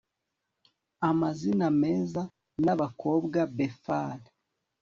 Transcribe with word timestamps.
Amazina 1.09 1.65
meza 1.81 2.21
nabakobwa 2.63 3.39
Befal 3.57 4.19